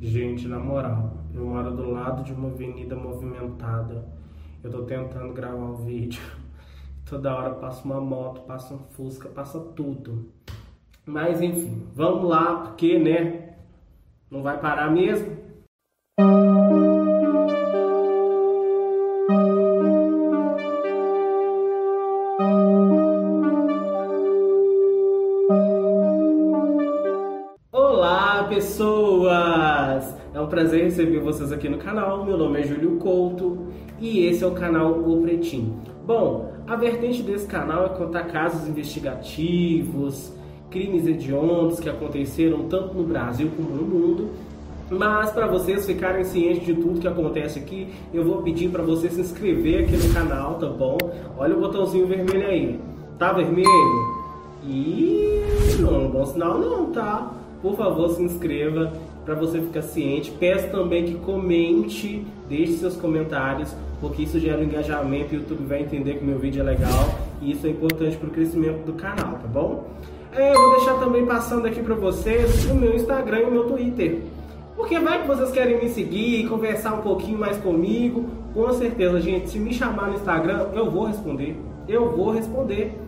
[0.00, 4.06] Gente, na moral, eu moro do lado de uma avenida movimentada.
[4.62, 6.22] Eu tô tentando gravar o vídeo.
[7.04, 10.32] Toda hora passa uma moto, passa um Fusca, passa tudo.
[11.04, 13.56] Mas enfim, vamos lá, porque, né?
[14.30, 15.36] Não vai parar mesmo?
[30.34, 32.24] É um prazer receber vocês aqui no canal.
[32.24, 33.66] Meu nome é Júlio Couto
[34.00, 35.76] e esse é o canal O Pretinho.
[36.06, 40.32] Bom, a vertente desse canal é contar casos investigativos,
[40.70, 44.28] crimes hediondos que aconteceram tanto no Brasil como no mundo.
[44.90, 49.10] Mas para vocês ficarem cientes de tudo que acontece aqui, eu vou pedir para você
[49.10, 50.96] se inscrever aqui no canal, tá bom?
[51.36, 52.80] Olha o botãozinho vermelho aí.
[53.18, 53.68] Tá vermelho?
[54.64, 55.42] E
[55.80, 57.32] não é um bom sinal não, tá?
[57.60, 58.92] Por favor, se inscreva
[59.28, 60.30] para você ficar ciente.
[60.30, 65.66] Peço também que comente, deixe seus comentários, porque isso gera um engajamento e o YouTube
[65.66, 68.94] vai entender que meu vídeo é legal e isso é importante para o crescimento do
[68.94, 69.86] canal, tá bom?
[70.32, 73.64] É, eu vou deixar também passando aqui para vocês o meu Instagram e o meu
[73.64, 74.22] Twitter.
[74.74, 78.30] Porque vai que vocês querem me seguir e conversar um pouquinho mais comigo.
[78.54, 81.54] Com certeza, gente, se me chamar no Instagram, eu vou responder.
[81.86, 82.98] Eu vou responder.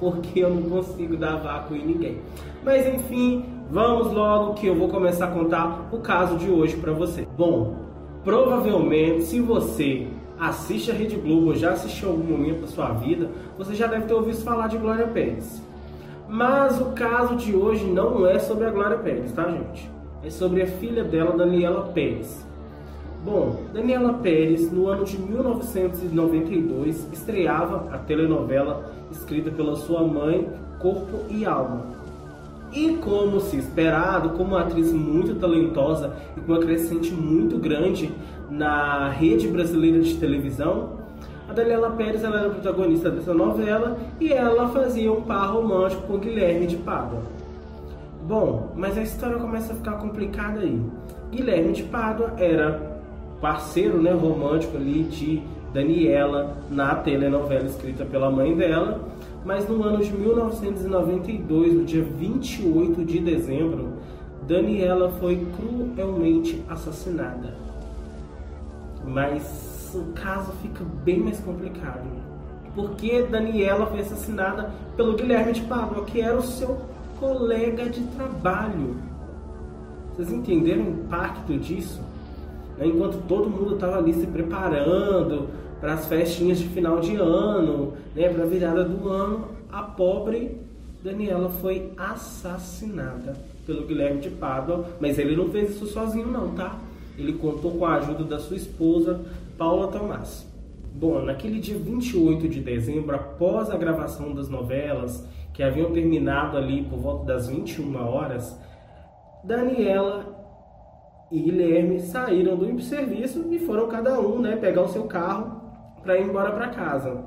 [0.00, 2.18] Porque eu não consigo dar vácuo em ninguém.
[2.64, 6.92] Mas enfim, vamos logo que eu vou começar a contar o caso de hoje para
[6.92, 7.26] você.
[7.36, 7.76] Bom,
[8.24, 10.06] provavelmente se você
[10.38, 14.06] assiste a Rede Globo ou já assistiu algum momento da sua vida, você já deve
[14.06, 15.62] ter ouvido falar de Glória Pérez.
[16.28, 19.90] Mas o caso de hoje não é sobre a Glória Pérez, tá, gente?
[20.24, 22.44] É sobre a filha dela, Daniela Pérez.
[23.24, 31.24] Bom, Daniela Pérez, no ano de 1992, estreava a telenovela escrita pela sua mãe, Corpo
[31.28, 31.95] e Alma.
[32.76, 38.12] E como se esperado, como uma atriz muito talentosa e com uma crescente muito grande
[38.50, 40.90] na rede brasileira de televisão,
[41.48, 46.18] a Daniela Pérez ela era protagonista dessa novela e ela fazia um par romântico com
[46.18, 47.22] Guilherme de Pádua.
[48.28, 50.78] Bom, mas a história começa a ficar complicada aí.
[51.30, 53.00] Guilherme de Pádua era
[53.40, 55.42] parceiro né, romântico ali de
[55.72, 59.00] Daniela na telenovela escrita pela mãe dela,
[59.46, 63.92] mas no ano de 1992, no dia 28 de dezembro,
[64.42, 67.54] Daniela foi cruelmente assassinada.
[69.06, 72.02] Mas o caso fica bem mais complicado.
[72.74, 76.80] Porque Daniela foi assassinada pelo Guilherme de Pádua, que era o seu
[77.20, 78.96] colega de trabalho.
[80.10, 82.02] Vocês entenderam o impacto disso?
[82.80, 85.48] Enquanto todo mundo estava ali se preparando
[85.80, 90.60] para as festinhas de final de ano, né, para a virada do ano, a pobre
[91.02, 96.78] Daniela foi assassinada pelo Guilherme de Pádua, mas ele não fez isso sozinho não, tá?
[97.18, 99.20] Ele contou com a ajuda da sua esposa,
[99.56, 100.46] Paula Tomás.
[100.94, 106.82] Bom, naquele dia 28 de dezembro, após a gravação das novelas, que haviam terminado ali
[106.82, 108.58] por volta das 21 horas,
[109.44, 110.36] Daniela
[111.30, 115.55] e Guilherme saíram do serviço e foram cada um né, pegar o seu carro
[116.02, 117.24] para ir embora para casa.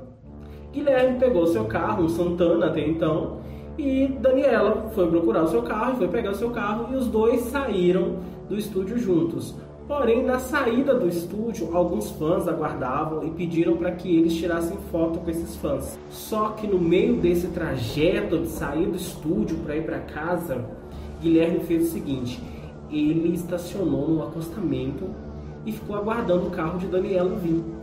[0.72, 3.40] Guilherme pegou seu carro, um Santana até então,
[3.76, 7.40] e Daniela foi procurar o seu carro, foi pegar o seu carro e os dois
[7.42, 9.54] saíram do estúdio juntos.
[9.88, 15.18] Porém, na saída do estúdio, alguns fãs aguardavam e pediram para que eles tirassem foto
[15.18, 15.98] com esses fãs.
[16.10, 20.64] Só que no meio desse trajeto de sair do estúdio para ir para casa,
[21.20, 22.40] Guilherme fez o seguinte:
[22.88, 25.10] ele estacionou no acostamento
[25.66, 27.79] e ficou aguardando o carro de Daniela vir.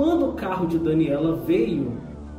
[0.00, 1.92] Quando o carro de Daniela veio,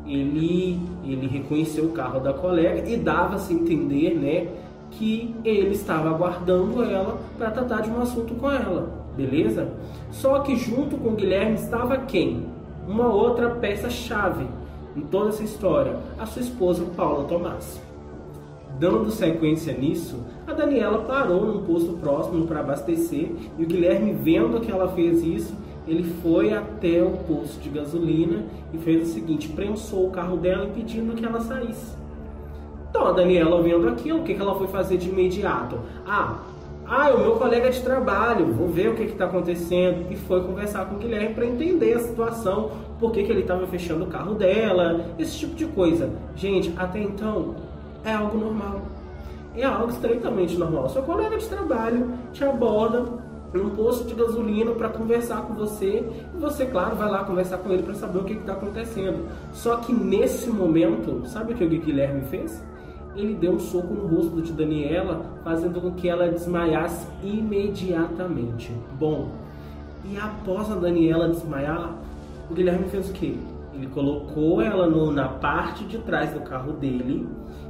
[0.04, 4.48] ele, ele reconheceu o carro da colega e dava-se entender né,
[4.90, 9.70] que ele estava aguardando ela para tratar de um assunto com ela beleza?
[10.10, 12.48] Só que junto com o Guilherme estava quem?
[12.88, 14.48] Uma outra peça-chave
[14.96, 17.80] em toda essa história, a sua esposa Paula Tomás.
[18.80, 20.18] Dando sequência nisso,
[20.48, 25.24] a Daniela parou num posto próximo para abastecer e o Guilherme, vendo que ela fez
[25.24, 25.54] isso,
[25.88, 28.44] ele foi até o posto de gasolina
[28.74, 31.96] e fez o seguinte: prensou o carro dela pedindo que ela saísse.
[32.90, 35.80] Então a Daniela vendo aquilo, o que ela foi fazer de imediato?
[36.06, 36.40] Ah,
[36.86, 40.12] ah, é o meu colega de trabalho, vou ver o que está acontecendo.
[40.12, 43.66] E foi conversar com o Guilherme para entender a situação, por que, que ele estava
[43.66, 46.10] fechando o carro dela, esse tipo de coisa.
[46.36, 47.56] Gente, até então
[48.04, 48.82] é algo normal.
[49.56, 50.90] É algo estritamente normal.
[50.90, 53.06] Seu colega de trabalho te aborda
[53.54, 56.04] num posto de gasolina para conversar com você
[56.34, 59.28] e você, claro, vai lá conversar com ele para saber o que está acontecendo.
[59.52, 62.62] Só que nesse momento, sabe o que o Guilherme fez?
[63.16, 68.72] ele deu um soco no rosto de Daniela, fazendo com que ela desmaiasse imediatamente.
[68.98, 69.30] Bom,
[70.06, 71.94] e após a Daniela desmaiar,
[72.50, 73.36] o Guilherme fez o quê?
[73.74, 77.28] Ele colocou ela no, na parte de trás do carro dele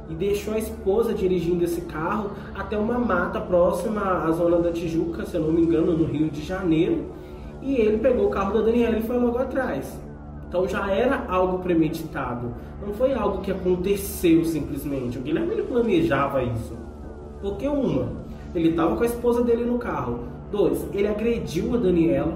[0.08, 5.24] e deixou a esposa dirigindo esse carro até uma mata próxima à zona da Tijuca,
[5.24, 7.06] se eu não me engano, no Rio de Janeiro.
[7.62, 9.96] E ele pegou o carro da Daniela e foi logo atrás.
[10.48, 12.52] Então já era algo premeditado.
[12.84, 15.18] Não foi algo que aconteceu simplesmente.
[15.18, 16.76] O Guilherme ele planejava isso.
[17.40, 18.08] Porque uma,
[18.54, 20.20] ele estava com a esposa dele no carro.
[20.50, 22.34] Dois, ele agrediu a Daniela,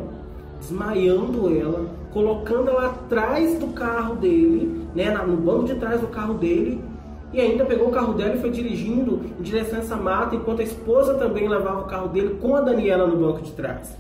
[0.59, 1.85] desmaiando ela,
[2.17, 6.81] colocando ela atrás do carro dele, né, no banco de trás do carro dele,
[7.31, 10.61] e ainda pegou o carro dela e foi dirigindo em direção a essa mata, enquanto
[10.61, 13.95] a esposa também levava o carro dele com a Daniela no banco de trás.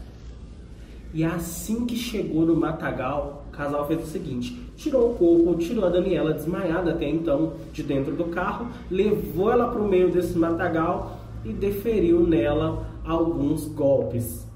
[1.12, 5.84] E assim que chegou no matagal, o casal fez o seguinte: tirou o corpo, tirou
[5.84, 10.38] a Daniela desmaiada até então de dentro do carro, levou ela para o meio desse
[10.38, 14.46] matagal e deferiu nela alguns golpes.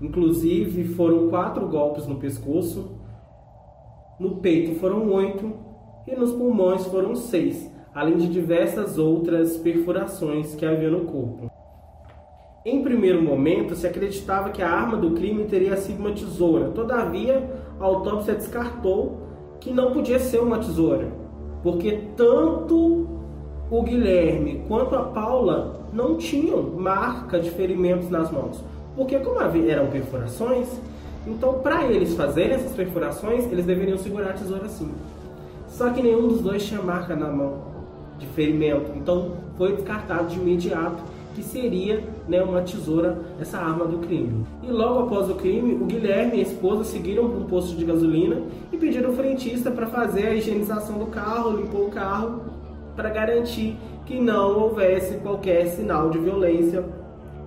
[0.00, 2.99] Inclusive foram quatro golpes no pescoço,
[4.20, 5.50] no peito foram oito
[6.06, 11.50] e nos pulmões foram seis, além de diversas outras perfurações que havia no corpo.
[12.66, 16.68] Em primeiro momento, se acreditava que a arma do crime teria sido uma tesoura.
[16.68, 17.50] Todavia,
[17.80, 19.22] a autópsia descartou
[19.58, 21.10] que não podia ser uma tesoura,
[21.62, 23.08] porque tanto
[23.70, 28.62] o Guilherme quanto a Paula não tinham marca de ferimentos nas mãos.
[28.94, 30.68] Porque como eram perfurações,
[31.26, 34.90] então, para eles fazerem essas perfurações, eles deveriam segurar a tesoura assim.
[35.68, 37.62] Só que nenhum dos dois tinha marca na mão
[38.18, 38.90] de ferimento.
[38.96, 41.02] Então, foi descartado de imediato
[41.34, 44.44] que seria né, uma tesoura, essa arma do crime.
[44.62, 47.84] E logo após o crime, o Guilherme e a esposa seguiram para um posto de
[47.84, 48.42] gasolina
[48.72, 52.42] e pediram ao frentista para fazer a higienização do carro, limpou o carro,
[52.96, 53.76] para garantir
[54.06, 56.84] que não houvesse qualquer sinal de violência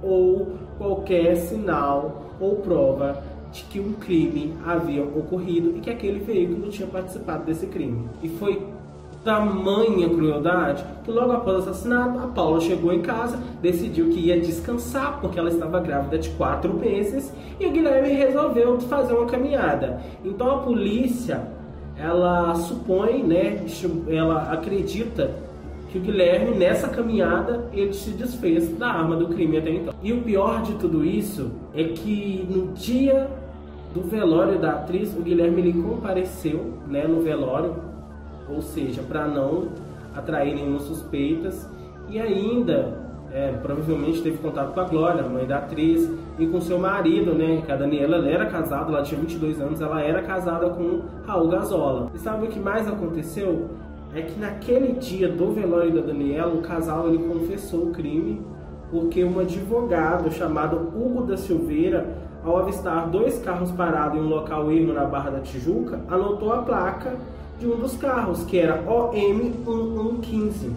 [0.01, 3.21] ou qualquer sinal ou prova
[3.53, 8.09] de que um crime havia ocorrido e que aquele veículo tinha participado desse crime.
[8.21, 8.61] E foi
[9.23, 14.39] tamanha crueldade que logo após o assassinato, a Paula chegou em casa, decidiu que ia
[14.39, 20.01] descansar porque ela estava grávida de quatro meses e o Guilherme resolveu fazer uma caminhada.
[20.25, 21.47] Então a polícia,
[21.97, 23.63] ela supõe, né,
[24.09, 25.31] ela acredita
[25.89, 29.93] que o Guilherme nessa caminhada ele se desfez da arma do crime até então.
[30.01, 33.29] E o pior de tudo isso é que no dia
[33.93, 37.75] do velório da atriz, o Guilherme ele compareceu né, no velório,
[38.49, 39.69] ou seja, para não
[40.15, 41.69] atrair nenhuma suspeitas,
[42.09, 46.79] e ainda é, provavelmente teve contato com a Glória, mãe da atriz, e com seu
[46.79, 47.61] marido, né?
[47.65, 51.47] Que a Daniela ela era casada, ela tinha 22 anos, ela era casada com Raul
[51.49, 52.11] Gazola.
[52.13, 53.69] E sabe o que mais aconteceu?
[54.15, 58.41] É que naquele dia do velório da Daniela, o casal ele confessou o crime
[58.91, 64.71] porque um advogado chamado Hugo da Silveira ao avistar dois carros parados em um local
[64.71, 67.15] ermo na Barra da Tijuca, anotou a placa
[67.59, 70.71] de um dos carros, que era OM1115,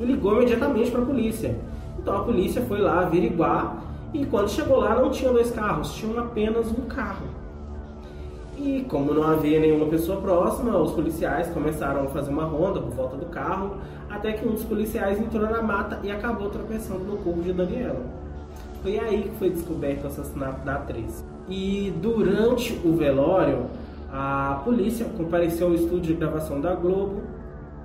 [0.00, 1.56] e ligou imediatamente para a polícia.
[1.98, 3.76] Então a polícia foi lá averiguar
[4.12, 7.26] e quando chegou lá não tinha dois carros, tinham apenas um carro.
[8.58, 12.90] E como não havia nenhuma pessoa próxima, os policiais começaram a fazer uma ronda por
[12.90, 13.76] volta do carro,
[14.10, 18.21] até que um dos policiais entrou na mata e acabou tropeçando no corpo de Daniela.
[18.82, 21.24] Foi aí que foi descoberto o assassinato da atriz.
[21.48, 23.66] E durante o velório,
[24.10, 27.22] a polícia compareceu ao estúdio de gravação da Globo,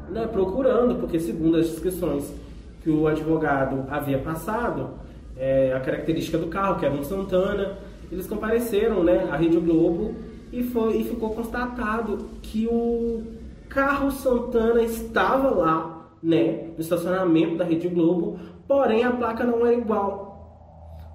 [0.10, 2.34] né, procurando, porque segundo as descrições
[2.82, 4.90] que o advogado havia passado,
[5.38, 7.78] é, a característica do carro, que era um Santana,
[8.12, 10.16] eles compareceram né, à Rede Globo
[10.52, 13.24] e, foi, e ficou constatado que o
[13.70, 19.76] carro Santana estava lá, né, no estacionamento da Rede Globo, porém a placa não era
[19.76, 20.27] igual.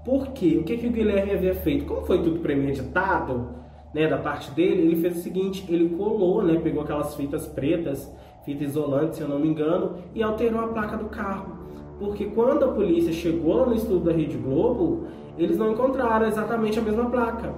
[0.04, 0.58] Por quê?
[0.60, 1.84] O que, que o Guilherme havia feito?
[1.84, 3.48] Como foi tudo premeditado,
[3.94, 8.12] né, da parte dele, ele fez o seguinte, ele colou, né, pegou aquelas fitas pretas,
[8.44, 11.62] fita isolante, se eu não me engano, e alterou a placa do carro.
[11.98, 15.06] Porque quando a polícia chegou lá no estúdio da Rede Globo,
[15.38, 17.54] eles não encontraram exatamente a mesma placa.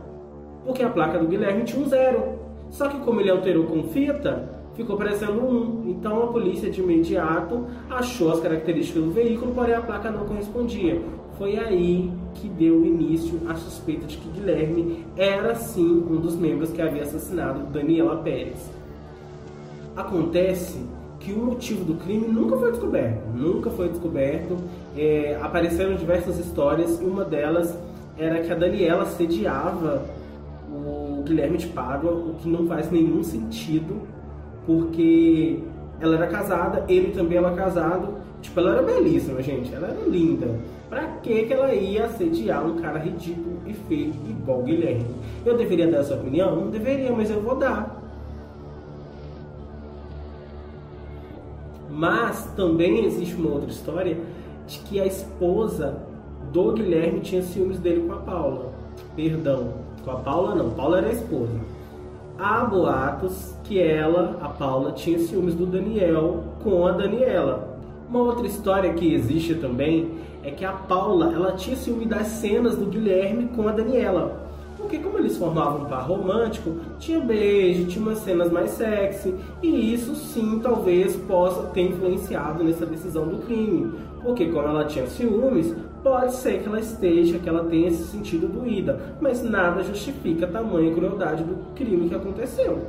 [0.66, 2.38] Porque a placa do Guilherme tinha um zero.
[2.68, 5.84] Só que como ele alterou com fita, ficou parecendo um.
[5.88, 11.00] Então a polícia de imediato achou as características do veículo, porém a placa não correspondia.
[11.38, 16.70] Foi aí que deu início à suspeita de que Guilherme era sim um dos membros
[16.70, 18.70] que havia assassinado Daniela Pérez.
[19.96, 20.78] Acontece
[21.20, 24.56] que o motivo do crime nunca foi descoberto, nunca foi descoberto.
[24.96, 27.74] É, apareceram diversas histórias e uma delas
[28.18, 30.04] era que a Daniela sediava
[30.70, 34.02] o Guilherme de Pádua, o que não faz nenhum sentido,
[34.66, 35.60] porque
[36.00, 38.14] ela era casada, ele também era casado,
[38.44, 39.74] Tipo, ela era belíssima, gente.
[39.74, 40.46] Ela era linda.
[40.90, 45.06] Pra que que ela ia assediar um cara ridículo e feio igual Guilherme?
[45.46, 46.54] Eu deveria dar essa opinião?
[46.54, 48.00] Não deveria, mas eu vou dar.
[51.90, 54.18] Mas também existe uma outra história
[54.66, 55.96] de que a esposa
[56.52, 58.72] do Guilherme tinha ciúmes dele com a Paula.
[59.16, 59.72] Perdão,
[60.04, 61.58] com a Paula não, Paula era a esposa.
[62.38, 67.73] Há boatos que ela, a Paula, tinha ciúmes do Daniel com a Daniela.
[68.08, 72.76] Uma outra história que existe também é que a Paula, ela tinha ciúme das cenas
[72.76, 74.44] do Guilherme com a Daniela.
[74.76, 79.94] Porque como eles formavam um par romântico, tinha beijo, tinha umas cenas mais sexy, e
[79.94, 83.94] isso sim talvez possa ter influenciado nessa decisão do crime.
[84.22, 88.46] Porque como ela tinha ciúmes, pode ser que ela esteja, que ela tenha se sentido
[88.46, 92.84] doída, mas nada justifica a tamanha crueldade do crime que aconteceu.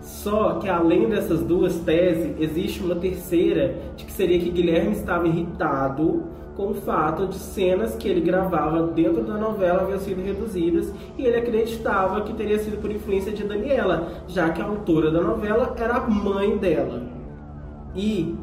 [0.00, 5.28] Só que além dessas duas teses, existe uma terceira, de que seria que Guilherme estava
[5.28, 6.24] irritado
[6.56, 11.24] com o fato de cenas que ele gravava dentro da novela haviam sido reduzidas e
[11.24, 15.74] ele acreditava que teria sido por influência de Daniela, já que a autora da novela
[15.78, 17.02] era a mãe dela.
[17.94, 18.34] E,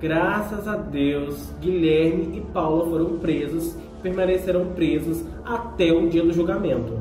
[0.00, 6.98] graças a Deus, Guilherme e Paula foram presos, permaneceram presos até o dia do julgamento.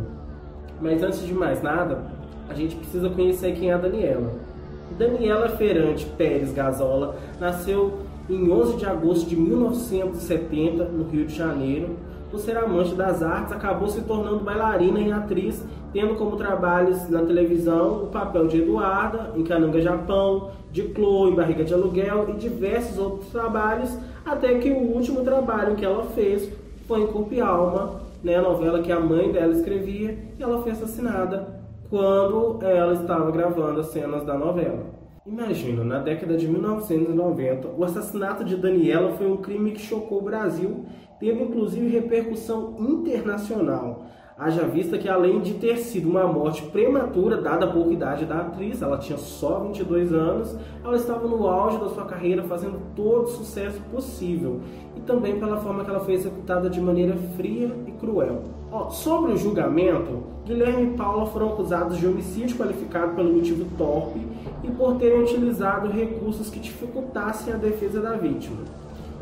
[0.81, 2.16] Mas antes de mais nada,
[2.49, 4.31] a gente precisa conhecer quem é a Daniela.
[4.97, 7.99] Daniela Ferante Pérez Gazola nasceu
[8.29, 11.95] em 11 de agosto de 1970, no Rio de Janeiro.
[12.29, 15.63] Por ser amante das artes, acabou se tornando bailarina e atriz,
[15.93, 21.35] tendo como trabalhos na televisão o papel de Eduarda, em Cananga, Japão, de Chloe, em
[21.35, 26.51] Barriga de Aluguel e diversos outros trabalhos, até que o último trabalho que ela fez
[26.85, 30.61] foi em Corpo e Alma, né, a novela que a mãe dela escrevia, e ela
[30.61, 31.57] foi assassinada
[31.89, 34.85] quando ela estava gravando as cenas da novela.
[35.25, 40.23] Imagina, na década de 1990, o assassinato de Daniela foi um crime que chocou o
[40.23, 40.85] Brasil,
[41.19, 44.05] teve inclusive repercussão internacional.
[44.37, 48.41] Haja vista que, além de ter sido uma morte prematura, dada a pouca idade da
[48.41, 53.23] atriz, ela tinha só 22 anos, ela estava no auge da sua carreira, fazendo todo
[53.23, 54.61] o sucesso possível.
[54.95, 58.43] E também pela forma que ela foi executada de maneira fria e cruel.
[58.77, 64.21] Ó, sobre o julgamento, Guilherme e Paula foram acusados de homicídio qualificado pelo motivo torpe
[64.63, 68.57] e por terem utilizado recursos que dificultassem a defesa da vítima.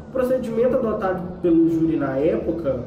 [0.09, 2.83] O procedimento adotado pelo júri na época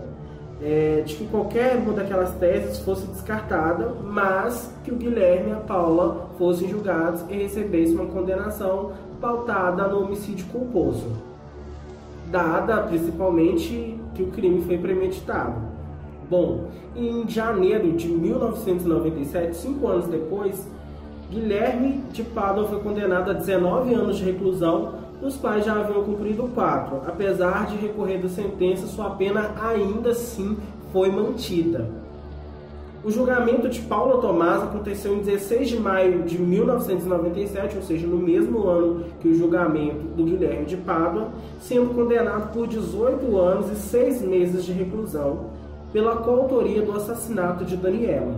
[0.62, 5.60] é de que qualquer uma daquelas teses fosse descartada, mas que o Guilherme e a
[5.60, 11.12] Paula fossem julgados e recebessem uma condenação pautada no homicídio culposo,
[12.30, 15.67] dada principalmente que o crime foi premeditado.
[16.30, 20.68] Bom, em janeiro de 1997, cinco anos depois,
[21.30, 26.44] Guilherme de Pádua foi condenado a 19 anos de reclusão, os pais já haviam cumprido
[26.54, 27.00] quatro.
[27.06, 30.56] Apesar de recorrer da sentença, sua pena ainda assim
[30.92, 31.88] foi mantida.
[33.02, 38.18] O julgamento de Paula Tomás aconteceu em 16 de maio de 1997, ou seja, no
[38.18, 43.76] mesmo ano que o julgamento do Guilherme de Pádua, sendo condenado por 18 anos e
[43.76, 45.57] 6 meses de reclusão
[45.92, 48.34] pela coautoria do assassinato de Daniela.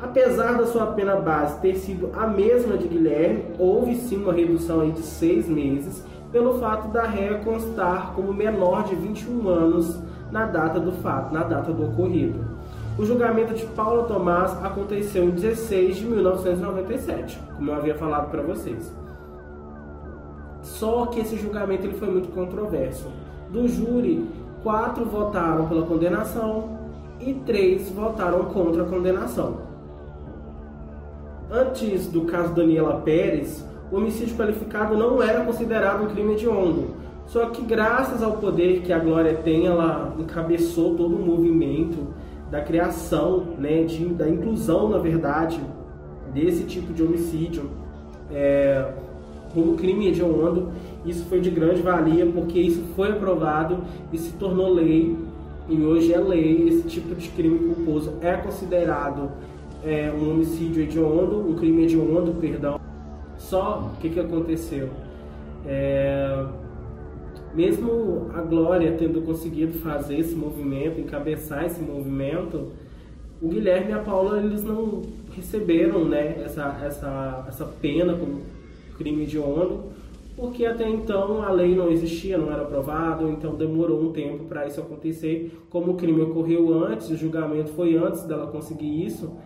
[0.00, 4.88] Apesar da sua pena base ter sido a mesma de Guilherme, houve sim uma redução
[4.90, 9.98] de seis meses pelo fato da réia constar como menor de 21 anos
[10.30, 12.38] na data do fato, na data do ocorrido.
[12.98, 18.42] O julgamento de Paulo Tomás aconteceu em 16 de 1997, como eu havia falado para
[18.42, 18.92] vocês.
[20.62, 23.08] Só que esse julgamento ele foi muito controverso.
[23.50, 24.28] Do júri,
[24.62, 26.78] quatro votaram pela condenação
[27.20, 29.68] e três votaram contra a condenação.
[31.50, 36.96] Antes do caso Daniela Pérez, o homicídio qualificado não era considerado um crime hediondo.
[37.26, 42.08] Só que graças ao poder que a Glória tem, ela encabeçou todo o movimento
[42.50, 45.60] da criação, né, de, da inclusão, na verdade,
[46.32, 47.70] desse tipo de homicídio
[48.30, 48.92] é,
[49.52, 50.70] como crime hediondo.
[51.08, 53.78] Isso foi de grande valia porque isso foi aprovado
[54.12, 55.16] e se tornou lei.
[55.68, 59.30] E hoje é lei, esse tipo de crime culposo é considerado
[59.84, 62.80] é, um homicídio hediondo, um crime hediondo, perdão.
[63.36, 64.88] Só o que, que aconteceu?
[65.66, 66.46] É,
[67.54, 72.68] mesmo a Glória tendo conseguido fazer esse movimento, encabeçar esse movimento,
[73.40, 75.02] o Guilherme e a Paula eles não
[75.34, 78.42] receberam né, essa, essa, essa pena como
[78.96, 79.84] crime hediondo,
[80.38, 84.66] porque até então a lei não existia, não era aprovado, então demorou um tempo para
[84.66, 85.66] isso acontecer.
[85.68, 89.36] Como o crime ocorreu antes, o julgamento foi antes dela conseguir isso,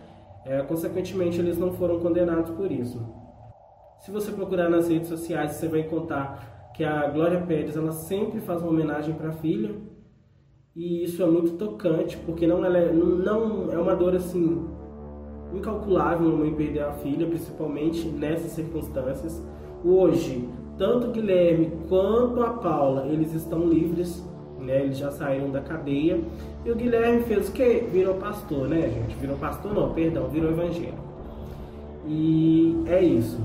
[0.45, 3.01] é, consequentemente, eles não foram condenados por isso.
[3.99, 8.39] Se você procurar nas redes sociais, você vai encontrar que a Glória Pérez ela sempre
[8.39, 9.73] faz uma homenagem para a filha
[10.75, 14.67] e isso é muito tocante porque não, é, não é uma dor assim
[15.53, 19.41] incalculável uma mãe perder a filha, principalmente nessas circunstâncias.
[19.85, 24.23] Hoje, tanto Guilherme quanto a Paula, eles estão livres,
[24.59, 24.83] né?
[24.83, 26.19] Eles já saíram da cadeia.
[26.65, 27.85] E o Guilherme fez o quê?
[27.91, 29.15] Virou pastor, né, gente?
[29.15, 31.03] Virou pastor não, perdão, virou evangélico.
[32.07, 33.39] E é isso.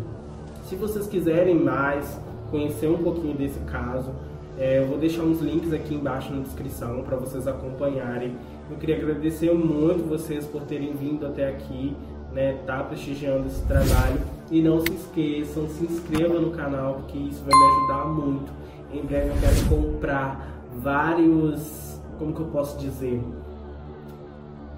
[0.65, 2.21] Se vocês quiserem mais
[2.51, 4.11] conhecer um pouquinho desse caso,
[4.59, 8.35] é, eu vou deixar uns links aqui embaixo na descrição para vocês acompanharem.
[8.71, 11.97] Eu queria agradecer muito vocês por terem vindo até aqui,
[12.33, 14.38] né, tá prestigiando esse trabalho.
[14.51, 18.53] E não se esqueçam, se inscrevam no canal, porque isso vai me ajudar muito.
[18.93, 20.49] Em breve eu quero comprar
[20.83, 23.21] vários, como que eu posso dizer,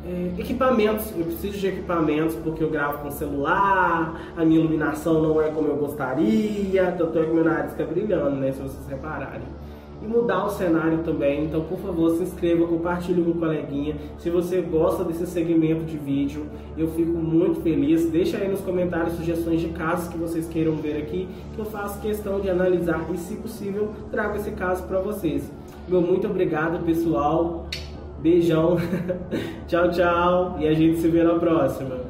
[0.05, 5.41] é, equipamentos, eu preciso de equipamentos porque eu gravo com celular, a minha iluminação não
[5.41, 9.47] é como eu gostaria, tanto é que meu nariz fica brilhando, né, se vocês repararem
[10.03, 11.45] e mudar o cenário também.
[11.45, 13.97] Então, por favor, se inscreva, compartilhe com o coleguinha.
[14.19, 18.09] Se você gosta desse segmento de vídeo, eu fico muito feliz.
[18.11, 22.01] Deixa aí nos comentários sugestões de casos que vocês queiram ver aqui, que eu faço
[22.01, 25.51] questão de analisar e, se possível, trago esse caso para vocês.
[25.89, 27.67] Meu muito obrigado, pessoal.
[28.21, 28.77] Beijão.
[29.67, 30.57] tchau, tchau.
[30.61, 32.10] E a gente se vê na próxima.